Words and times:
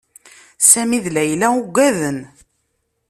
Sami 0.69 0.99
d 1.03 1.07
Layla 1.13 1.47
uggaden. 1.61 2.19